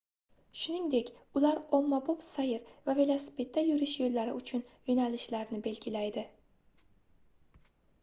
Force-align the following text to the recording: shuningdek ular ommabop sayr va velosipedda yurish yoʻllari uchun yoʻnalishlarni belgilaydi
shuningdek 0.59 1.11
ular 1.39 1.59
ommabop 1.79 2.23
sayr 2.29 2.73
va 2.91 2.97
velosipedda 3.01 3.67
yurish 3.69 3.95
yoʻllari 4.03 4.35
uchun 4.41 4.67
yoʻnalishlarni 4.91 5.65
belgilaydi 5.71 6.29